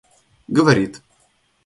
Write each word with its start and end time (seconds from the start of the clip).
говорит 0.49 0.97